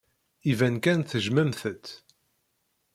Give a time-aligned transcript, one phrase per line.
[0.51, 1.87] Iban kan tejjmemt-tt.